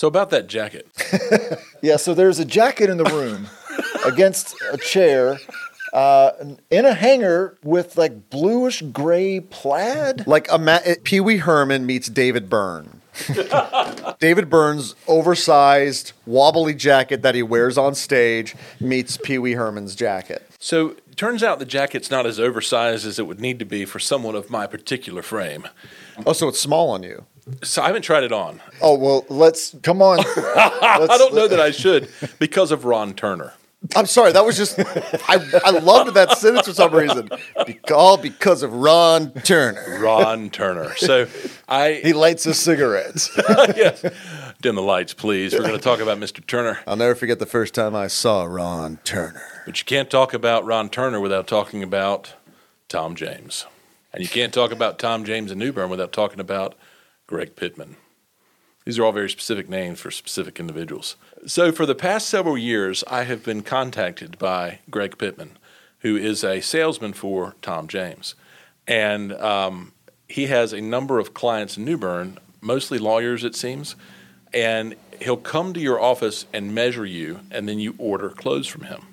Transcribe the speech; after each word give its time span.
So 0.00 0.08
about 0.08 0.30
that 0.30 0.46
jacket. 0.46 0.88
Yeah, 1.82 1.96
so 1.96 2.12
there's 2.12 2.38
a 2.38 2.44
jacket 2.44 2.90
in 2.90 2.98
the 2.98 3.04
room 3.04 3.48
against 4.04 4.54
a 4.70 4.76
chair 4.76 5.38
uh, 5.94 6.32
in 6.70 6.84
a 6.84 6.92
hanger 6.92 7.56
with 7.62 7.96
like 7.96 8.28
bluish 8.28 8.82
gray 8.82 9.40
plaid. 9.40 10.26
Like 10.26 10.46
a 10.52 10.58
Ma- 10.58 10.80
Pee 11.04 11.20
Wee 11.20 11.38
Herman 11.38 11.86
meets 11.86 12.08
David 12.10 12.50
Byrne. 12.50 13.00
David 14.20 14.50
Byrne's 14.50 14.94
oversized, 15.08 16.12
wobbly 16.26 16.74
jacket 16.74 17.22
that 17.22 17.34
he 17.34 17.42
wears 17.42 17.78
on 17.78 17.94
stage 17.94 18.54
meets 18.78 19.16
Pee 19.16 19.38
Wee 19.38 19.52
Herman's 19.52 19.94
jacket. 19.94 20.46
So 20.58 20.96
turns 21.16 21.42
out 21.42 21.60
the 21.60 21.64
jacket's 21.64 22.10
not 22.10 22.26
as 22.26 22.38
oversized 22.38 23.06
as 23.06 23.18
it 23.18 23.26
would 23.26 23.40
need 23.40 23.58
to 23.58 23.64
be 23.64 23.86
for 23.86 23.98
someone 23.98 24.34
of 24.34 24.50
my 24.50 24.66
particular 24.66 25.22
frame. 25.22 25.66
Oh, 26.26 26.34
so 26.34 26.48
it's 26.48 26.60
small 26.60 26.90
on 26.90 27.02
you. 27.02 27.24
So 27.62 27.82
I 27.82 27.86
haven't 27.86 28.02
tried 28.02 28.24
it 28.24 28.32
on. 28.32 28.60
Oh 28.80 28.96
well, 28.96 29.24
let's 29.28 29.74
come 29.82 30.02
on. 30.02 30.20
I 30.26 31.16
don't 31.18 31.34
know 31.34 31.48
that 31.48 31.60
I 31.60 31.70
should 31.70 32.08
because 32.38 32.70
of 32.70 32.84
Ron 32.84 33.14
Turner. 33.14 33.54
I'm 33.96 34.04
sorry, 34.04 34.30
that 34.32 34.44
was 34.44 34.58
just 34.58 34.78
I, 34.78 35.38
I 35.64 35.70
loved 35.70 36.12
that 36.14 36.36
sentence 36.36 36.66
for 36.66 36.74
some 36.74 36.94
reason. 36.94 37.30
Be- 37.66 37.80
all 37.94 38.18
because 38.18 38.62
of 38.62 38.74
Ron 38.74 39.32
Turner. 39.32 39.98
Ron 40.00 40.50
Turner. 40.50 40.94
So 40.96 41.26
I 41.66 41.94
He 42.04 42.12
lights 42.12 42.44
his 42.44 42.58
cigarettes. 42.58 43.30
yes. 43.48 44.04
Dim 44.60 44.74
the 44.74 44.82
lights, 44.82 45.14
please. 45.14 45.54
We're 45.54 45.60
going 45.60 45.72
to 45.72 45.78
talk 45.78 46.00
about 46.00 46.18
Mr. 46.18 46.46
Turner. 46.46 46.80
I'll 46.86 46.96
never 46.96 47.14
forget 47.14 47.38
the 47.38 47.46
first 47.46 47.72
time 47.72 47.96
I 47.96 48.08
saw 48.08 48.44
Ron 48.44 48.98
Turner. 49.04 49.42
But 49.64 49.78
you 49.78 49.86
can't 49.86 50.10
talk 50.10 50.34
about 50.34 50.66
Ron 50.66 50.90
Turner 50.90 51.18
without 51.18 51.46
talking 51.46 51.82
about 51.82 52.34
Tom 52.90 53.14
James. 53.14 53.64
And 54.12 54.22
you 54.22 54.28
can't 54.28 54.52
talk 54.52 54.72
about 54.72 54.98
Tom 54.98 55.24
James 55.24 55.50
and 55.50 55.58
New 55.58 55.72
Bern 55.72 55.88
without 55.88 56.12
talking 56.12 56.40
about 56.40 56.74
Greg 57.30 57.54
Pittman. 57.54 57.94
These 58.84 58.98
are 58.98 59.04
all 59.04 59.12
very 59.12 59.30
specific 59.30 59.68
names 59.68 60.00
for 60.00 60.10
specific 60.10 60.58
individuals. 60.58 61.14
So, 61.46 61.70
for 61.70 61.86
the 61.86 61.94
past 61.94 62.28
several 62.28 62.58
years, 62.58 63.04
I 63.06 63.22
have 63.22 63.44
been 63.44 63.62
contacted 63.62 64.36
by 64.36 64.80
Greg 64.90 65.16
Pittman, 65.16 65.56
who 66.00 66.16
is 66.16 66.42
a 66.42 66.60
salesman 66.60 67.12
for 67.12 67.54
Tom 67.62 67.86
James. 67.86 68.34
And 68.88 69.32
um, 69.34 69.92
he 70.28 70.46
has 70.46 70.72
a 70.72 70.80
number 70.80 71.20
of 71.20 71.32
clients 71.32 71.76
in 71.76 71.84
New 71.84 71.96
Bern, 71.96 72.36
mostly 72.60 72.98
lawyers, 72.98 73.44
it 73.44 73.54
seems. 73.54 73.94
And 74.52 74.96
he'll 75.20 75.36
come 75.36 75.72
to 75.74 75.80
your 75.80 76.00
office 76.00 76.46
and 76.52 76.74
measure 76.74 77.06
you, 77.06 77.40
and 77.52 77.68
then 77.68 77.78
you 77.78 77.94
order 77.96 78.30
clothes 78.30 78.66
from 78.66 78.82
him. 78.82 79.06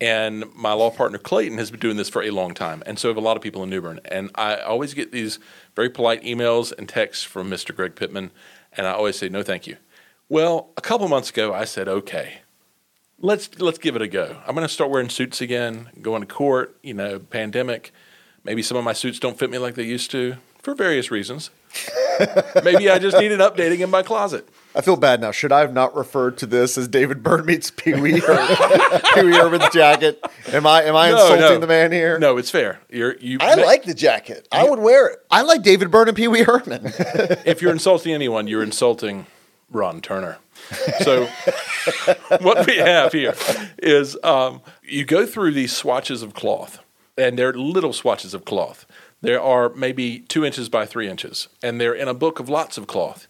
And 0.00 0.44
my 0.54 0.72
law 0.72 0.90
partner 0.90 1.18
Clayton 1.18 1.58
has 1.58 1.70
been 1.70 1.80
doing 1.80 1.96
this 1.96 2.08
for 2.08 2.22
a 2.22 2.30
long 2.30 2.54
time, 2.54 2.82
and 2.86 2.98
so 2.98 3.08
have 3.08 3.18
a 3.18 3.20
lot 3.20 3.36
of 3.36 3.42
people 3.42 3.62
in 3.62 3.70
New 3.70 3.82
Bern. 3.82 4.00
And 4.06 4.30
I 4.34 4.56
always 4.56 4.94
get 4.94 5.12
these 5.12 5.38
very 5.76 5.90
polite 5.90 6.22
emails 6.22 6.72
and 6.76 6.88
texts 6.88 7.22
from 7.22 7.50
Mr. 7.50 7.76
Greg 7.76 7.96
Pittman, 7.96 8.30
and 8.72 8.86
I 8.86 8.92
always 8.92 9.16
say 9.16 9.28
no, 9.28 9.42
thank 9.42 9.66
you. 9.66 9.76
Well, 10.30 10.70
a 10.76 10.80
couple 10.80 11.06
months 11.08 11.28
ago, 11.30 11.52
I 11.52 11.64
said, 11.64 11.86
okay, 11.88 12.42
let's 13.18 13.58
let's 13.60 13.78
give 13.78 13.96
it 13.96 14.02
a 14.02 14.08
go. 14.08 14.40
I'm 14.46 14.54
going 14.54 14.66
to 14.66 14.72
start 14.72 14.90
wearing 14.90 15.08
suits 15.08 15.40
again, 15.40 15.90
going 16.00 16.22
to 16.22 16.26
court. 16.26 16.76
You 16.82 16.94
know, 16.94 17.18
pandemic. 17.18 17.92
Maybe 18.42 18.62
some 18.62 18.78
of 18.78 18.84
my 18.84 18.94
suits 18.94 19.18
don't 19.18 19.38
fit 19.38 19.50
me 19.50 19.58
like 19.58 19.74
they 19.74 19.82
used 19.82 20.10
to 20.12 20.36
for 20.62 20.74
various 20.74 21.10
reasons. 21.10 21.50
Maybe 22.64 22.90
I 22.90 22.98
just 22.98 23.16
need 23.18 23.32
an 23.32 23.40
updating 23.40 23.80
in 23.80 23.90
my 23.90 24.02
closet. 24.02 24.48
I 24.74 24.82
feel 24.82 24.96
bad 24.96 25.20
now. 25.20 25.30
Should 25.32 25.50
I 25.52 25.60
have 25.60 25.72
not 25.72 25.96
referred 25.96 26.38
to 26.38 26.46
this 26.46 26.78
as 26.78 26.86
David 26.86 27.22
Byrne 27.22 27.44
meets 27.46 27.70
Pee 27.70 27.94
Wee 27.94 28.20
Her- 28.20 29.00
Pee 29.14 29.22
Wee 29.24 29.32
Herman's 29.32 29.68
jacket? 29.70 30.20
Am 30.52 30.66
I 30.66 30.82
am 30.84 30.94
I 30.94 31.10
No, 31.10 31.16
insulting 31.16 31.40
no. 31.40 31.58
the 31.58 31.66
man 31.66 31.90
here? 31.92 32.18
No, 32.18 32.36
it's 32.36 32.50
fair. 32.50 32.78
You're 32.88 33.16
you. 33.18 33.38
I 33.40 33.54
like 33.54 33.82
the 33.84 33.94
jacket. 33.94 34.46
I 34.52 34.68
would 34.68 34.78
wear 34.78 35.08
it. 35.08 35.18
I 35.30 35.42
like 35.42 35.62
David 35.62 35.90
Byrne 35.90 36.08
and 36.08 36.16
Pee 36.16 36.28
Wee 36.28 36.42
Herman. 36.42 36.92
if 37.44 37.60
you're 37.62 37.72
insulting 37.72 38.12
anyone, 38.12 38.46
you're 38.46 38.62
insulting 38.62 39.26
Ron 39.70 40.00
Turner. 40.00 40.38
So 41.02 41.24
what 42.40 42.66
we 42.66 42.76
have 42.76 43.12
here 43.12 43.34
is 43.78 44.16
um, 44.22 44.60
you 44.82 45.04
go 45.04 45.26
through 45.26 45.52
these 45.52 45.74
swatches 45.76 46.22
of 46.22 46.34
cloth, 46.34 46.78
and 47.18 47.36
they're 47.38 47.52
little 47.54 47.92
swatches 47.92 48.34
of 48.34 48.44
cloth. 48.44 48.86
There 49.22 49.40
are 49.40 49.68
maybe 49.70 50.20
two 50.20 50.44
inches 50.44 50.68
by 50.68 50.86
three 50.86 51.08
inches, 51.08 51.48
and 51.62 51.80
they're 51.80 51.94
in 51.94 52.08
a 52.08 52.14
book 52.14 52.40
of 52.40 52.48
lots 52.48 52.78
of 52.78 52.86
cloth. 52.86 53.26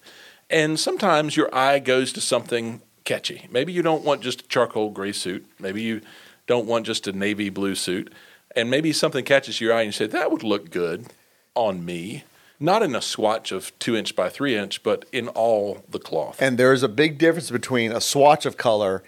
And 0.49 0.79
sometimes 0.79 1.37
your 1.37 1.53
eye 1.55 1.79
goes 1.79 2.13
to 2.13 2.21
something 2.21 2.83
catchy. 3.05 3.49
Maybe 3.51 3.73
you 3.73 3.83
don't 3.83 4.05
want 4.05 4.21
just 4.21 4.43
a 4.43 4.49
charcoal 4.49 4.91
gray 4.91 5.13
suit. 5.13 5.47
Maybe 5.59 5.83
you 5.83 6.01
don't 6.47 6.67
want 6.67 6.87
just 6.87 7.07
a 7.07 7.13
navy 7.13 7.51
blue 7.51 7.75
suit. 7.75 8.13
And 8.57 8.71
maybe 8.71 8.93
something 8.93 9.25
catches 9.25 9.61
your 9.61 9.73
eye 9.73 9.83
and 9.83 9.89
you 9.89 9.93
say, 9.93 10.07
that 10.07 10.31
would 10.31 10.43
look 10.43 10.71
good 10.71 11.07
on 11.55 11.85
me. 11.85 12.25
Not 12.59 12.83
in 12.83 12.95
a 12.95 13.01
swatch 13.01 13.53
of 13.53 13.77
two 13.79 13.97
inch 13.97 14.15
by 14.15 14.29
three 14.29 14.57
inch, 14.57 14.83
but 14.83 15.07
in 15.13 15.29
all 15.29 15.85
the 15.89 15.99
cloth. 15.99 16.43
and 16.43 16.59
there's 16.59 16.83
a 16.83 16.89
big 16.89 17.17
difference 17.17 17.51
between 17.51 17.91
a 17.91 18.01
swatch 18.01 18.45
of 18.45 18.57
color 18.57 19.03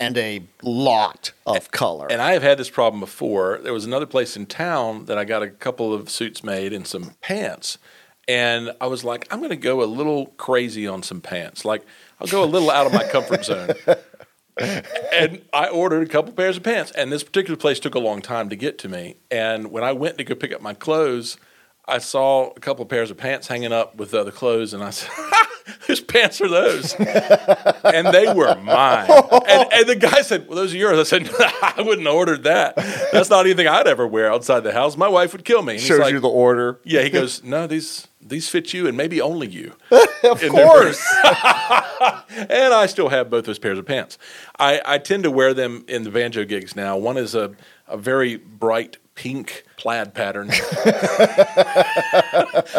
and 0.00 0.16
a 0.16 0.42
lot 0.62 1.32
of 1.46 1.70
color. 1.70 2.08
And 2.10 2.22
I 2.22 2.32
have 2.32 2.42
had 2.42 2.58
this 2.58 2.70
problem 2.70 3.00
before. 3.00 3.60
There 3.62 3.74
was 3.74 3.84
another 3.84 4.06
place 4.06 4.36
in 4.36 4.46
town 4.46 5.04
that 5.04 5.18
I 5.18 5.24
got 5.24 5.42
a 5.42 5.50
couple 5.50 5.92
of 5.92 6.08
suits 6.08 6.42
made 6.42 6.72
and 6.72 6.86
some 6.86 7.12
pants. 7.20 7.78
And 8.26 8.72
I 8.80 8.86
was 8.86 9.04
like, 9.04 9.28
I'm 9.30 9.40
going 9.40 9.50
to 9.50 9.56
go 9.56 9.82
a 9.82 9.84
little 9.84 10.26
crazy 10.38 10.86
on 10.86 11.02
some 11.02 11.20
pants. 11.20 11.64
Like, 11.64 11.84
I'll 12.20 12.28
go 12.28 12.42
a 12.42 12.46
little 12.46 12.70
out 12.70 12.86
of 12.86 12.92
my 12.92 13.04
comfort 13.04 13.44
zone. 13.44 13.74
and 15.12 15.42
I 15.52 15.68
ordered 15.68 16.02
a 16.02 16.10
couple 16.10 16.32
pairs 16.32 16.56
of 16.56 16.62
pants. 16.62 16.92
And 16.92 17.12
this 17.12 17.22
particular 17.22 17.56
place 17.56 17.78
took 17.78 17.94
a 17.94 17.98
long 17.98 18.22
time 18.22 18.48
to 18.48 18.56
get 18.56 18.78
to 18.78 18.88
me. 18.88 19.16
And 19.30 19.70
when 19.70 19.84
I 19.84 19.92
went 19.92 20.16
to 20.18 20.24
go 20.24 20.34
pick 20.34 20.52
up 20.52 20.62
my 20.62 20.74
clothes, 20.74 21.36
I 21.90 21.98
saw 21.98 22.50
a 22.50 22.60
couple 22.60 22.82
of 22.82 22.88
pairs 22.88 23.10
of 23.10 23.16
pants 23.16 23.46
hanging 23.48 23.72
up 23.72 23.96
with 23.96 24.12
the 24.12 24.20
other 24.20 24.30
clothes. 24.30 24.72
And 24.74 24.82
I 24.82 24.90
said, 24.90 25.10
Whose 25.86 26.00
pants 26.00 26.40
are 26.40 26.48
those? 26.48 26.94
and 26.98 28.06
they 28.08 28.32
were 28.32 28.54
mine. 28.56 29.10
And, 29.10 29.72
and 29.72 29.86
the 29.88 29.96
guy 29.96 30.22
said, 30.22 30.46
"Well, 30.48 30.56
those 30.56 30.72
are 30.74 30.76
yours." 30.76 30.98
I 30.98 31.02
said, 31.02 31.30
"I 31.62 31.74
wouldn't 31.78 32.06
have 32.06 32.14
ordered 32.16 32.42
that. 32.44 32.76
That's 33.12 33.30
not 33.30 33.44
anything 33.44 33.66
I'd 33.66 33.86
ever 33.86 34.06
wear 34.06 34.32
outside 34.32 34.60
the 34.60 34.72
house. 34.72 34.96
My 34.96 35.08
wife 35.08 35.32
would 35.32 35.44
kill 35.44 35.62
me." 35.62 35.74
And 35.74 35.80
he's 35.80 35.88
Shows 35.88 36.00
like, 36.00 36.12
you 36.12 36.20
the 36.20 36.28
order. 36.28 36.80
yeah. 36.84 37.02
He 37.02 37.10
goes, 37.10 37.42
"No, 37.44 37.66
these 37.66 38.08
these 38.20 38.48
fit 38.48 38.72
you, 38.72 38.86
and 38.86 38.96
maybe 38.96 39.20
only 39.20 39.46
you." 39.48 39.74
Of 40.22 40.40
course. 40.48 41.04
and 41.24 42.74
I 42.74 42.86
still 42.86 43.08
have 43.08 43.30
both 43.30 43.44
those 43.44 43.58
pairs 43.58 43.78
of 43.78 43.86
pants. 43.86 44.18
I, 44.58 44.80
I 44.84 44.98
tend 44.98 45.22
to 45.24 45.30
wear 45.30 45.54
them 45.54 45.84
in 45.88 46.02
the 46.02 46.10
banjo 46.10 46.44
gigs 46.44 46.74
now. 46.76 46.96
One 46.96 47.16
is 47.16 47.34
a, 47.34 47.52
a 47.88 47.96
very 47.96 48.36
bright 48.36 48.96
pink 49.20 49.64
plaid 49.76 50.14
pattern. 50.14 50.48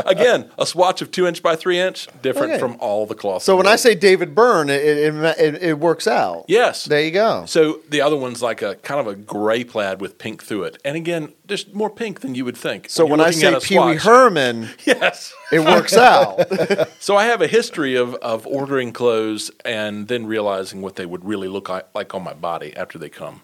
Again, 0.06 0.50
a 0.58 0.66
swatch 0.66 1.02
of 1.02 1.12
two 1.12 1.28
inch 1.28 1.44
by 1.44 1.56
three 1.56 1.80
inch, 1.80 2.08
different 2.24 2.54
Okay. 2.54 2.60
from 2.60 2.78
all 2.80 3.06
the 3.06 3.14
cloth. 3.16 3.44
So 3.44 3.56
when 3.56 3.68
I 3.68 3.76
say 3.76 3.94
David 3.96 4.34
Byrne, 4.34 4.70
it, 4.70 4.82
it, 4.84 5.16
it, 5.40 5.64
it 5.64 5.80
works 5.80 6.08
out. 6.08 6.46
yes, 6.48 6.86
There 6.86 7.02
you 7.02 7.12
go. 7.12 7.46
So 7.46 7.82
the 7.90 8.02
other 8.02 8.18
one's 8.18 8.42
like 8.42 8.62
a 8.64 8.76
kind 8.76 9.00
of 9.00 9.08
a 9.08 9.16
gray 9.16 9.64
plaid 9.64 10.02
with 10.02 10.18
pink 10.18 10.44
through 10.44 10.64
it, 10.64 10.78
and 10.84 10.96
again, 10.98 11.34
just 11.48 11.74
more 11.76 11.90
pink 11.90 12.22
than 12.22 12.34
you 12.34 12.44
would 12.46 12.58
think. 12.58 12.90
So 12.90 13.06
when 13.06 13.20
you're 13.20 13.28
I 13.28 13.32
say 13.32 13.60
Pee 13.62 13.78
Wee. 13.80 13.96
Herman, 13.98 14.70
yes. 14.86 15.34
it 15.52 15.60
works 15.60 15.96
out. 15.96 16.40
So 17.00 17.16
I 17.18 17.26
have 17.26 17.42
a 17.42 17.48
history 17.48 17.96
of 17.96 18.16
of 18.16 18.46
ordering 18.48 18.94
clothes 18.94 19.52
and 19.66 20.08
then 20.08 20.26
realizing 20.26 20.82
what 20.82 20.96
they 20.96 21.06
would 21.06 21.26
really 21.26 21.48
look 21.48 21.68
like, 21.70 21.88
like 21.94 22.14
on 22.16 22.24
my 22.24 22.34
body 22.34 22.76
after 22.76 22.98
they 23.00 23.10
come. 23.10 23.42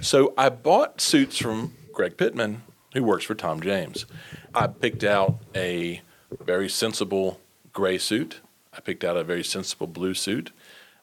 So 0.00 0.34
I 0.36 0.48
bought 0.48 1.00
suits 1.00 1.38
from 1.38 1.74
Greg 1.98 2.16
Pittman, 2.16 2.62
who 2.94 3.02
works 3.02 3.24
for 3.24 3.34
Tom 3.34 3.60
James. 3.60 4.06
I 4.54 4.68
picked 4.68 5.02
out 5.02 5.40
a 5.52 6.00
very 6.40 6.68
sensible 6.68 7.40
gray 7.72 7.98
suit. 7.98 8.38
I 8.72 8.78
picked 8.78 9.02
out 9.02 9.16
a 9.16 9.24
very 9.24 9.42
sensible 9.42 9.88
blue 9.88 10.14
suit. 10.14 10.52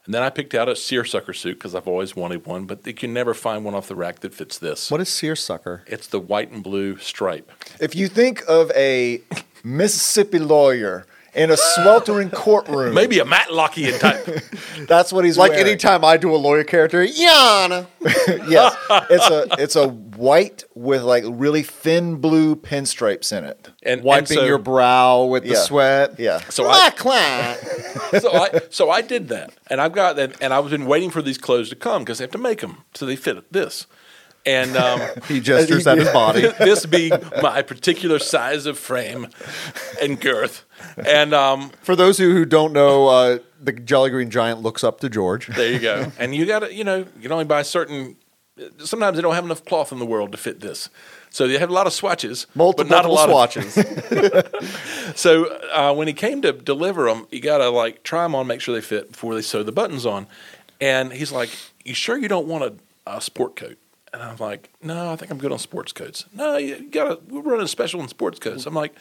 And 0.06 0.14
then 0.14 0.24
I 0.24 0.30
picked 0.30 0.54
out 0.54 0.70
a 0.70 0.76
seersucker 0.76 1.34
suit 1.34 1.56
because 1.56 1.76
I've 1.76 1.90
always 1.90 2.16
wanted 2.16 2.46
one, 2.46 2.64
but 2.64 2.88
you 2.88 2.94
can 2.94 3.12
never 3.12 3.34
find 3.34 3.66
one 3.66 3.76
off 3.76 3.90
the 3.90 3.96
rack 3.96 4.22
that 4.22 4.34
fits 4.34 4.58
this. 4.58 4.90
what 4.90 5.02
is 5.02 5.10
seersucker? 5.10 5.84
It's 5.86 6.08
the 6.08 6.20
white 6.22 6.50
and 6.50 6.64
blue 6.64 6.96
stripe. 6.96 7.52
If 7.82 7.94
you 7.94 8.08
think 8.08 8.42
of 8.48 8.72
a 8.72 9.22
Mississippi 9.66 10.40
lawyer 10.40 11.06
in 11.36 11.52
a 11.52 11.58
sweltering 11.58 12.30
courtroom, 12.30 12.94
Maybe 12.94 13.20
a 13.20 13.26
Matlockian 13.26 14.00
type. 14.00 14.26
that's 14.88 15.12
what 15.12 15.26
he's 15.26 15.38
Like 15.38 15.52
wearing. 15.52 15.68
anytime 15.68 16.06
I 16.06 16.18
do 16.18 16.34
a 16.34 16.38
lawyer 16.38 16.64
character, 16.64 17.06
Yana. 17.06 17.88
yes, 18.50 18.76
it's 19.10 19.30
a 19.30 19.48
it's 19.62 19.76
a 19.76 19.88
white 19.90 20.64
with 20.76 21.02
like 21.04 21.24
really 21.28 21.64
thin 21.64 22.16
blue 22.18 22.56
pinstripes 22.56 23.36
in 23.38 23.44
it. 23.44 23.70
And, 23.84 24.00
and 24.00 24.04
Wiping 24.04 24.38
so- 24.38 24.46
your 24.46 24.58
brow 24.58 25.26
with 25.26 25.44
the 25.44 25.50
Yeah. 25.50 25.56
sweat. 25.64 26.20
Yeah. 26.20 26.40
So 26.50 26.68
I, 26.70 26.90
Clack, 26.92 27.58
clack. 27.60 28.22
so 28.22 28.32
I 28.32 28.62
so 28.70 28.90
I 28.90 29.02
did 29.02 29.28
that, 29.30 29.54
and 29.70 29.82
I've 29.82 29.94
got 29.94 30.16
that, 30.16 30.42
and 30.42 30.54
I've 30.54 30.70
been 30.70 30.86
waiting 30.86 31.10
for 31.10 31.22
these 31.22 31.38
clothes 31.38 31.70
to 31.70 31.76
come 31.76 32.04
because 32.04 32.20
they 32.20 32.24
have 32.24 32.32
to 32.32 32.38
make 32.38 32.62
them 32.62 32.84
so 32.94 33.06
they 33.06 33.16
fit 33.16 33.52
this, 33.52 33.88
and 34.46 34.76
um, 34.78 35.02
He 35.28 35.40
gestures 35.40 35.88
at 35.88 35.98
his 35.98 36.10
body. 36.10 36.42
this 36.60 36.86
being 36.86 37.12
my 37.42 37.62
particular 37.62 38.20
size 38.20 38.66
of 38.66 38.78
frame 38.78 39.28
and 40.02 40.20
girth, 40.20 40.66
and 41.06 41.34
um, 41.34 41.72
For 41.82 41.96
those 41.96 42.18
who, 42.18 42.32
who 42.32 42.46
don't 42.46 42.74
know, 42.74 43.08
uh, 43.08 43.40
the 43.62 43.74
Jolly 43.74 44.10
Green 44.10 44.30
Giant 44.30 44.62
looks 44.62 44.84
up 44.84 45.00
to 45.02 45.10
George. 45.10 45.48
there 45.48 45.72
you 45.72 45.80
go, 45.80 46.12
and 46.20 46.36
you 46.36 46.46
got 46.46 46.60
to 46.60 46.74
you 46.74 46.84
know 46.84 46.98
you 46.98 47.22
can 47.22 47.32
only 47.32 47.46
buy 47.46 47.62
certain 47.62 48.18
sometimes 48.78 49.18
they 49.18 49.22
don't 49.22 49.36
have 49.36 49.46
enough 49.46 49.66
cloth 49.66 49.92
in 49.92 50.00
the 50.00 50.06
world 50.06 50.32
to 50.32 50.38
fit 50.38 50.62
this. 50.62 50.90
So 51.30 51.48
they 51.48 51.58
have 51.58 51.70
a 51.70 51.74
lot 51.74 51.88
of 51.88 51.92
swatches, 51.92 52.48
Multiple, 52.56 52.86
but 52.86 52.96
not 52.96 53.04
a 53.04 53.10
lot 53.10 53.30
of 53.30 53.34
swatches. 53.34 53.74
so 55.20 55.46
uh, 55.74 55.94
when 55.94 56.08
he 56.08 56.14
came 56.14 56.42
to 56.44 56.54
deliver 56.54 57.06
them, 57.06 57.28
you 57.30 57.42
got 57.42 57.58
to 57.58 57.70
like 57.70 58.04
try 58.04 58.24
them 58.24 58.36
on, 58.36 58.48
make 58.48 58.62
sure 58.62 58.74
they 58.74 58.80
fit 58.80 59.12
before 59.12 59.36
they 59.36 59.42
sew 59.42 59.62
the 59.62 59.74
buttons 59.74 60.06
on. 60.06 60.28
And 60.80 61.12
he's 61.12 61.34
like, 61.34 61.50
"You 61.84 61.94
sure 61.94 62.18
you 62.18 62.30
don't 62.30 62.48
want 62.48 62.64
a, 62.64 62.74
a 63.06 63.20
sport 63.20 63.58
coat?" 63.58 63.78
And 64.14 64.22
I'm 64.24 64.38
like, 64.38 64.70
"No, 64.82 65.12
I 65.12 65.16
think 65.16 65.32
I'm 65.32 65.38
good 65.38 65.52
on 65.52 65.60
sports 65.60 65.92
coats." 65.92 66.26
No, 66.34 66.58
you 66.58 66.90
got 66.90 67.06
to. 67.06 67.34
We're 67.34 67.42
running 67.42 67.66
a 67.66 67.68
special 67.68 68.02
in 68.02 68.08
sports 68.08 68.40
coats. 68.40 68.66
I'm 68.66 68.74
like, 68.74 68.96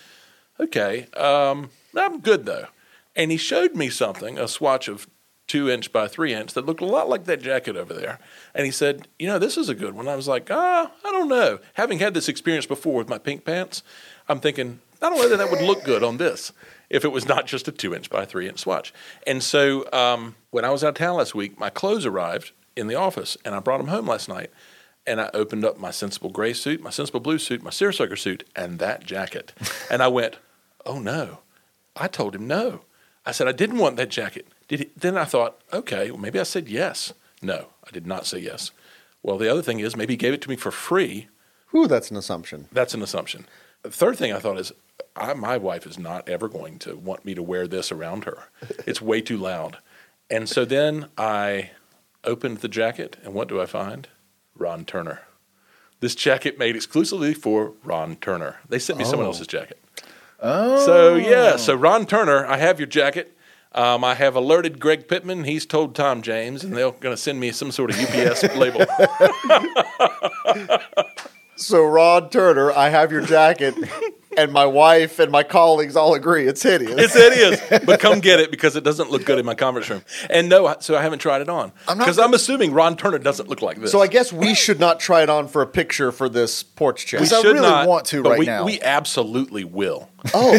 "Okay, 0.58 1.06
um, 1.16 1.70
I'm 1.96 2.20
good 2.20 2.46
though." 2.46 2.66
And 3.16 3.30
he 3.30 3.36
showed 3.36 3.76
me 3.76 3.90
something, 3.90 4.38
a 4.38 4.48
swatch 4.48 4.88
of 4.88 5.06
two 5.46 5.70
inch 5.70 5.92
by 5.92 6.08
three 6.08 6.32
inch 6.32 6.54
that 6.54 6.66
looked 6.66 6.80
a 6.80 6.86
lot 6.86 7.08
like 7.08 7.24
that 7.24 7.40
jacket 7.40 7.76
over 7.76 7.92
there. 7.92 8.18
And 8.54 8.64
he 8.64 8.72
said, 8.72 9.08
You 9.18 9.28
know, 9.28 9.38
this 9.38 9.56
is 9.56 9.68
a 9.68 9.74
good 9.74 9.94
one. 9.94 10.08
I 10.08 10.16
was 10.16 10.28
like, 10.28 10.48
Ah, 10.50 10.90
I 11.04 11.10
don't 11.10 11.28
know. 11.28 11.58
Having 11.74 11.98
had 11.98 12.14
this 12.14 12.28
experience 12.28 12.66
before 12.66 12.94
with 12.94 13.08
my 13.08 13.18
pink 13.18 13.44
pants, 13.44 13.82
I'm 14.28 14.40
thinking, 14.40 14.80
I 15.02 15.10
don't 15.10 15.18
know 15.18 15.28
that 15.28 15.36
that 15.36 15.50
would 15.50 15.60
look 15.62 15.84
good 15.84 16.02
on 16.02 16.16
this 16.16 16.52
if 16.88 17.04
it 17.04 17.12
was 17.12 17.28
not 17.28 17.46
just 17.46 17.68
a 17.68 17.72
two 17.72 17.94
inch 17.94 18.08
by 18.08 18.24
three 18.24 18.48
inch 18.48 18.60
swatch. 18.60 18.92
And 19.26 19.42
so 19.42 19.90
um, 19.92 20.34
when 20.50 20.64
I 20.64 20.70
was 20.70 20.82
out 20.82 20.90
of 20.90 20.94
town 20.94 21.16
last 21.16 21.34
week, 21.34 21.58
my 21.58 21.70
clothes 21.70 22.06
arrived 22.06 22.52
in 22.76 22.86
the 22.86 22.94
office 22.94 23.36
and 23.44 23.54
I 23.54 23.60
brought 23.60 23.78
them 23.78 23.88
home 23.88 24.06
last 24.06 24.28
night. 24.28 24.50
And 25.06 25.20
I 25.20 25.30
opened 25.34 25.64
up 25.64 25.78
my 25.78 25.90
sensible 25.90 26.30
gray 26.30 26.54
suit, 26.54 26.80
my 26.80 26.90
sensible 26.90 27.20
blue 27.20 27.38
suit, 27.38 27.62
my 27.62 27.70
seersucker 27.70 28.16
suit, 28.16 28.48
and 28.56 28.78
that 28.78 29.04
jacket. 29.04 29.52
and 29.90 30.02
I 30.02 30.08
went, 30.08 30.36
Oh 30.86 30.98
no. 30.98 31.40
I 31.96 32.08
told 32.08 32.34
him 32.34 32.46
no. 32.46 32.80
I 33.26 33.32
said 33.32 33.48
I 33.48 33.52
didn't 33.52 33.78
want 33.78 33.96
that 33.96 34.10
jacket. 34.10 34.48
Did 34.68 34.80
he? 34.80 34.90
Then 34.96 35.16
I 35.16 35.24
thought, 35.24 35.60
okay, 35.72 36.10
well, 36.10 36.20
maybe 36.20 36.40
I 36.40 36.44
said 36.44 36.68
yes. 36.68 37.12
No, 37.40 37.68
I 37.86 37.90
did 37.90 38.06
not 38.06 38.26
say 38.26 38.38
yes. 38.38 38.70
Well, 39.22 39.38
the 39.38 39.50
other 39.50 39.62
thing 39.62 39.80
is 39.80 39.96
maybe 39.96 40.14
he 40.14 40.18
gave 40.18 40.34
it 40.34 40.42
to 40.42 40.50
me 40.50 40.56
for 40.56 40.70
free. 40.70 41.28
Ooh, 41.74 41.86
that's 41.86 42.10
an 42.10 42.16
assumption. 42.16 42.68
That's 42.72 42.94
an 42.94 43.02
assumption. 43.02 43.46
The 43.82 43.90
third 43.90 44.16
thing 44.16 44.32
I 44.32 44.38
thought 44.38 44.58
is, 44.58 44.72
I, 45.16 45.34
my 45.34 45.56
wife 45.56 45.86
is 45.86 45.98
not 45.98 46.28
ever 46.28 46.48
going 46.48 46.78
to 46.80 46.96
want 46.96 47.24
me 47.24 47.34
to 47.34 47.42
wear 47.42 47.66
this 47.66 47.90
around 47.90 48.24
her. 48.24 48.48
It's 48.86 49.02
way 49.02 49.20
too 49.20 49.36
loud. 49.38 49.78
And 50.30 50.48
so 50.48 50.64
then 50.64 51.08
I 51.16 51.70
opened 52.22 52.58
the 52.58 52.68
jacket, 52.68 53.16
and 53.24 53.34
what 53.34 53.48
do 53.48 53.60
I 53.60 53.66
find? 53.66 54.08
Ron 54.56 54.84
Turner. 54.84 55.22
This 56.00 56.14
jacket 56.14 56.58
made 56.58 56.76
exclusively 56.76 57.34
for 57.34 57.72
Ron 57.82 58.16
Turner. 58.16 58.56
They 58.68 58.78
sent 58.78 58.98
me 58.98 59.04
someone 59.04 59.26
else's 59.26 59.46
jacket. 59.46 59.82
Oh. 60.40 60.84
So 60.84 61.14
yeah, 61.14 61.56
so 61.56 61.74
Ron 61.74 62.06
Turner, 62.06 62.46
I 62.46 62.58
have 62.58 62.78
your 62.78 62.86
jacket. 62.86 63.36
Um, 63.72 64.04
I 64.04 64.14
have 64.14 64.36
alerted 64.36 64.78
Greg 64.78 65.08
Pittman. 65.08 65.44
He's 65.44 65.66
told 65.66 65.94
Tom 65.96 66.22
James, 66.22 66.62
and 66.62 66.76
they're 66.76 66.92
going 66.92 67.12
to 67.12 67.20
send 67.20 67.40
me 67.40 67.50
some 67.50 67.72
sort 67.72 67.90
of 67.90 67.98
UPS 67.98 68.44
label. 68.56 68.86
So, 71.56 71.84
Rod 71.84 72.32
Turner, 72.32 72.72
I 72.72 72.88
have 72.88 73.12
your 73.12 73.22
jacket, 73.22 73.74
and 74.36 74.52
my 74.52 74.66
wife 74.66 75.18
and 75.18 75.30
my 75.30 75.42
colleagues 75.42 75.96
all 75.96 76.14
agree 76.14 76.46
it's 76.46 76.62
hideous. 76.62 76.94
It's 76.96 77.14
hideous, 77.14 77.84
but 77.84 78.00
come 78.00 78.20
get 78.20 78.40
it 78.40 78.50
because 78.50 78.76
it 78.76 78.84
doesn't 78.84 79.10
look 79.10 79.24
good 79.24 79.38
in 79.38 79.46
my 79.46 79.54
conference 79.54 79.88
room. 79.90 80.02
And 80.30 80.48
no, 80.48 80.74
so 80.80 80.96
I 80.96 81.02
haven't 81.02 81.20
tried 81.20 81.40
it 81.42 81.48
on 81.48 81.72
I'm 81.88 81.98
not 81.98 82.04
because 82.04 82.18
I'm, 82.18 82.34
assuming 82.34 82.72
Ron 82.72 82.96
Turner 82.96 83.18
doesn't 83.18 83.48
look 83.48 83.62
like 83.62 83.80
this. 83.80 83.92
so, 83.92 84.00
I 84.00 84.06
guess 84.06 84.32
we 84.32 84.54
should 84.54 84.80
not 84.80 85.00
try 85.00 85.22
it 85.22 85.30
on 85.30 85.48
for 85.48 85.62
a 85.62 85.66
picture 85.66 86.12
for 86.12 86.28
this 86.28 86.62
porch 86.62 87.06
chat. 87.06 87.20
we 87.20 87.26
I 87.26 87.28
should 87.28 87.44
really 87.44 87.60
not, 87.60 87.88
want 87.88 88.06
to 88.06 88.22
but 88.22 88.30
right 88.30 88.38
we, 88.38 88.46
now. 88.46 88.64
We 88.64 88.80
absolutely 88.80 89.64
will. 89.64 90.10
oh, 90.32 90.58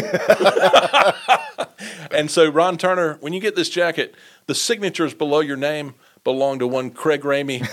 And 2.10 2.30
so, 2.30 2.48
Ron 2.48 2.78
Turner, 2.78 3.18
when 3.20 3.32
you 3.32 3.40
get 3.40 3.56
this 3.56 3.68
jacket, 3.68 4.14
the 4.46 4.54
signatures 4.54 5.12
below 5.14 5.40
your 5.40 5.56
name 5.56 5.94
belong 6.24 6.58
to 6.60 6.66
one 6.66 6.90
Craig 6.90 7.22
Ramey, 7.22 7.66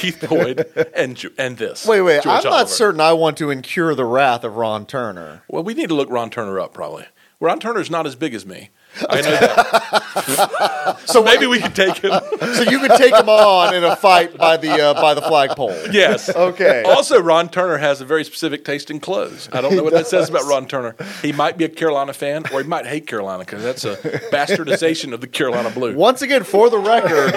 Keith 0.00 0.24
Boyd, 0.28 0.66
and 0.94 1.16
Ju- 1.16 1.32
and 1.38 1.56
this. 1.56 1.86
wait, 1.86 2.00
wait. 2.02 2.22
George 2.22 2.44
I'm 2.44 2.50
not 2.50 2.68
certain 2.70 3.00
I 3.00 3.12
want 3.12 3.36
to 3.38 3.50
incur 3.50 3.94
the 3.94 4.04
wrath 4.04 4.44
of 4.44 4.56
Ron 4.56 4.86
Turner. 4.86 5.42
Well, 5.48 5.62
we 5.62 5.74
need 5.74 5.88
to 5.88 5.94
look 5.94 6.10
Ron 6.10 6.30
Turner 6.30 6.58
up 6.58 6.72
probably. 6.72 7.06
Ron 7.40 7.58
Turner's 7.60 7.90
not 7.90 8.06
as 8.06 8.14
big 8.16 8.34
as 8.34 8.44
me. 8.44 8.70
I 9.08 9.20
know 9.20 9.30
that. 9.30 11.00
so 11.06 11.22
maybe 11.22 11.46
we 11.46 11.60
could 11.60 11.74
take 11.74 11.98
him. 11.98 12.12
So 12.54 12.62
you 12.62 12.80
could 12.80 12.92
take 12.96 13.14
him 13.14 13.28
on 13.28 13.74
in 13.74 13.84
a 13.84 13.96
fight 13.96 14.36
by 14.36 14.56
the 14.56 14.70
uh, 14.70 14.94
by 14.94 15.14
the 15.14 15.22
flagpole. 15.22 15.76
Yes. 15.92 16.28
Okay. 16.28 16.82
Also, 16.82 17.20
Ron 17.20 17.48
Turner 17.48 17.78
has 17.78 18.00
a 18.00 18.04
very 18.04 18.24
specific 18.24 18.64
taste 18.64 18.90
in 18.90 19.00
clothes. 19.00 19.48
I 19.52 19.60
don't 19.60 19.76
know 19.76 19.82
what 19.82 19.92
that 19.92 20.06
says 20.06 20.28
about 20.28 20.44
Ron 20.44 20.66
Turner. 20.66 20.96
He 21.22 21.32
might 21.32 21.56
be 21.56 21.64
a 21.64 21.68
Carolina 21.68 22.12
fan, 22.12 22.44
or 22.52 22.62
he 22.62 22.68
might 22.68 22.86
hate 22.86 23.06
Carolina 23.06 23.44
because 23.44 23.62
that's 23.62 23.84
a 23.84 23.96
bastardization 24.32 25.12
of 25.12 25.20
the 25.20 25.26
Carolina 25.26 25.70
Blue. 25.70 25.94
Once 25.94 26.22
again, 26.22 26.44
for 26.44 26.68
the 26.70 26.78
record, 26.78 27.34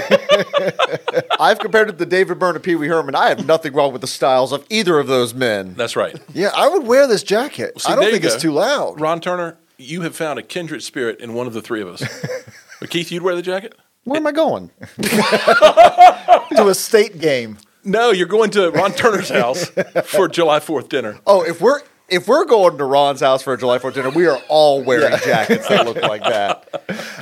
I've 1.39 1.59
compared 1.59 1.89
it 1.89 1.97
to 1.99 2.05
David 2.05 2.39
Byrne 2.39 2.55
and 2.55 2.63
Pee 2.63 2.75
Wee 2.75 2.87
Herman. 2.87 3.15
I 3.15 3.29
have 3.29 3.45
nothing 3.45 3.73
wrong 3.73 3.91
with 3.91 4.01
the 4.01 4.07
styles 4.07 4.51
of 4.51 4.65
either 4.69 4.99
of 4.99 5.07
those 5.07 5.33
men. 5.33 5.73
That's 5.75 5.95
right. 5.95 6.15
yeah, 6.33 6.49
I 6.55 6.67
would 6.67 6.85
wear 6.85 7.07
this 7.07 7.23
jacket. 7.23 7.79
See, 7.81 7.91
I 7.91 7.95
don't 7.95 8.11
think 8.11 8.23
it's 8.23 8.41
too 8.41 8.51
loud. 8.51 8.99
Ron 8.99 9.19
Turner, 9.21 9.57
you 9.77 10.01
have 10.01 10.15
found 10.15 10.39
a 10.39 10.43
kindred 10.43 10.83
spirit 10.83 11.19
in 11.19 11.33
one 11.33 11.47
of 11.47 11.53
the 11.53 11.61
three 11.61 11.81
of 11.81 11.87
us. 11.87 12.03
But 12.79 12.89
Keith, 12.89 13.13
you'd 13.13 13.23
wear 13.23 13.33
the 13.33 13.41
jacket? 13.41 13.75
Where 14.03 14.17
am 14.17 14.27
I 14.27 14.33
going? 14.33 14.69
to 15.01 16.67
a 16.67 16.75
state 16.75 17.17
game. 17.17 17.57
No, 17.85 18.11
you're 18.11 18.27
going 18.27 18.51
to 18.51 18.71
Ron 18.71 18.91
Turner's 18.91 19.29
house 19.29 19.69
for 20.03 20.27
July 20.27 20.59
4th 20.59 20.89
dinner. 20.89 21.17
Oh, 21.25 21.43
if 21.43 21.61
we're 21.61 21.79
if 22.13 22.27
we're 22.27 22.45
going 22.45 22.77
to 22.77 22.85
Ron's 22.85 23.21
house 23.21 23.41
for 23.41 23.53
a 23.53 23.57
July 23.57 23.79
4th 23.79 23.95
dinner, 23.95 24.11
we 24.11 24.27
are 24.27 24.37
all 24.47 24.83
wearing 24.83 25.17
jackets 25.25 25.67
that 25.67 25.85
look 25.85 25.97
like 26.01 26.21
that. 26.21 26.69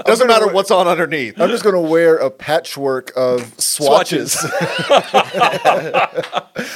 Doesn't 0.06 0.28
matter 0.28 0.48
wear- 0.48 0.56
what's 0.56 0.70
on 0.72 0.88
underneath. 0.88 1.40
I'm 1.40 1.50
just 1.50 1.64
going 1.64 1.76
to 1.76 1.82
wear 1.82 2.18
a 2.18 2.30
patchwork 2.30 3.14
of 3.16 3.54
swatches. 3.60 4.38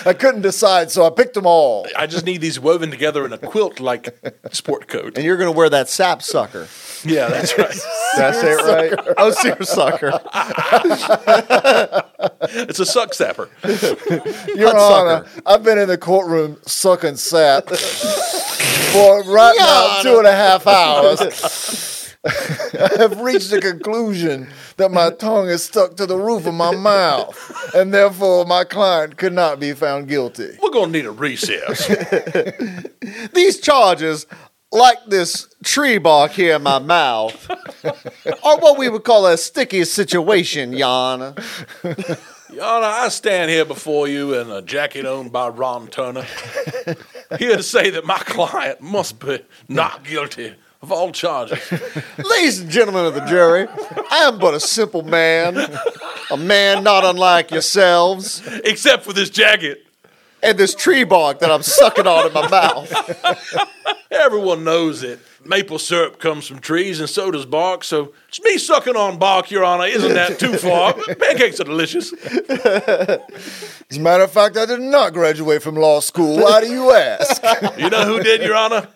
I 0.06 0.16
couldn't 0.18 0.42
decide, 0.42 0.92
so 0.92 1.06
I 1.06 1.10
picked 1.10 1.34
them 1.34 1.46
all. 1.46 1.88
I 1.98 2.08
just 2.08 2.26
need 2.26 2.40
these 2.40 2.60
woven 2.60 2.90
together 2.90 3.26
in 3.26 3.34
a 3.34 3.38
quilt 3.38 3.80
like 3.82 4.18
sport 4.52 4.88
coat. 4.88 5.18
And 5.18 5.26
you're 5.26 5.38
going 5.38 5.52
to 5.52 5.58
wear 5.58 5.70
that 5.70 5.90
sap 5.90 6.22
sucker. 6.22 6.68
Yeah, 7.04 7.28
that's 7.28 7.58
right. 7.58 7.76
Did 8.16 8.24
I 8.24 8.32
say 8.32 8.52
it 8.54 8.96
right? 8.98 9.16
Oh, 9.18 9.32
seersucker. 9.32 10.12
It's 12.42 12.80
a 12.80 12.86
suck 12.86 13.14
sapper. 13.14 13.50
Your 14.56 14.76
Honor. 14.78 15.26
I've 15.46 15.64
been 15.64 15.78
in 15.78 15.88
the 15.88 15.98
courtroom 15.98 16.58
sucking 16.66 17.18
sap 17.18 17.70
for 17.70 19.24
right 19.24 19.56
now 19.58 19.96
Your 19.96 20.04
two 20.04 20.18
and 20.20 20.28
a 20.28 20.32
half 20.32 20.68
hours. 20.68 22.16
I 22.26 22.90
have 22.98 23.20
reached 23.22 23.52
the 23.52 23.62
conclusion 23.62 24.48
that 24.78 24.92
my 24.92 25.12
tongue 25.12 25.48
is 25.48 25.64
stuck 25.64 25.96
to 25.98 26.06
the 26.06 26.18
roof 26.18 26.48
of 26.48 26.56
my 26.56 26.76
mouth, 26.76 27.74
and 27.76 27.94
therefore 27.94 28.46
my 28.46 28.64
client 28.64 29.18
could 29.18 29.34
not 29.34 29.60
be 29.60 29.74
found 29.74 30.08
guilty. 30.08 30.58
We're 30.62 30.72
going 30.72 30.92
to 30.92 30.98
need 30.98 31.06
a 31.06 31.12
recess. 31.12 31.88
These 33.34 33.60
charges, 33.60 34.26
like 34.72 34.98
this 35.08 35.54
tree 35.64 36.00
bark 36.00 36.32
here 36.32 36.56
in 36.56 36.64
my 36.64 36.80
mouth, 36.80 37.48
are 38.44 38.58
what 38.60 38.78
we 38.78 38.90
would 38.90 39.04
call 39.04 39.28
a 39.28 39.38
sticky 39.38 39.86
situation, 39.86 40.72
Yana. 40.72 41.36
Yana, 42.52 42.84
I 42.84 43.10
stand 43.10 43.50
here 43.52 43.66
before 43.66 44.08
you 44.08 44.34
in 44.40 44.50
a 44.50 44.62
jacket 44.62 45.06
owned 45.06 45.32
by 45.32 45.50
Ron 45.50 45.88
Turner, 45.88 46.26
here 47.40 47.58
to 47.58 47.64
say 47.64 47.90
that 47.90 48.06
my 48.06 48.18
client 48.20 48.82
must 48.82 49.20
be 49.20 49.40
not 49.68 50.04
guilty 50.06 50.54
of 50.82 50.92
all 50.92 51.12
charges. 51.12 51.60
Ladies 52.24 52.60
and 52.60 52.70
gentlemen 52.70 53.06
of 53.06 53.14
the 53.16 53.26
jury, 53.26 53.68
I 54.12 54.18
am 54.28 54.38
but 54.40 54.54
a 54.54 54.60
simple 54.60 55.02
man, 55.02 55.58
a 56.32 56.38
man 56.38 56.84
not 56.84 57.04
unlike 57.04 57.52
yourselves, 57.52 58.42
Except 58.64 59.04
for 59.04 59.12
this 59.12 59.30
jacket. 59.30 59.86
and 60.44 60.58
this 60.58 60.76
tree 60.76 61.04
bark 61.04 61.40
that 61.40 61.52
I'm 61.52 61.64
sucking 61.64 62.06
on 62.08 62.28
in 62.28 62.34
my 62.34 62.48
mouth. 62.48 62.92
Everyone 64.12 64.64
knows 64.64 65.02
it. 65.04 65.20
Maple 65.46 65.78
syrup 65.78 66.20
comes 66.20 66.48
from 66.48 66.60
trees, 66.60 67.00
and 67.00 67.10
so 67.10 67.30
does 67.30 67.46
bark. 67.46 67.84
So 67.84 68.14
it's 68.28 68.42
me 68.42 68.58
sucking 68.58 68.96
on 68.96 69.20
bark, 69.20 69.52
Your 69.52 69.64
Honor. 69.64 69.86
Isn't 69.86 70.14
that 70.14 70.40
too 70.40 70.54
far? 70.58 70.94
Pancakes 70.94 71.60
are 71.60 71.66
delicious. 71.66 72.12
As 72.14 73.98
a 73.98 74.00
matter 74.00 74.24
of 74.24 74.32
fact, 74.32 74.58
I 74.58 74.66
did 74.66 74.82
not 74.82 75.14
graduate 75.14 75.62
from 75.62 75.76
law 75.76 76.00
school. 76.00 76.38
Why 76.42 76.62
do 76.62 76.72
you 76.72 76.92
ask? 76.92 77.44
You 77.78 77.90
know 77.90 78.06
who 78.06 78.22
did, 78.22 78.42
Your 78.42 78.56
Honor? 78.56 78.88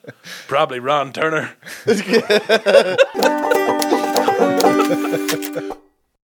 Probably 0.47 0.79
Ron 0.79 1.13
Turner. 1.13 1.51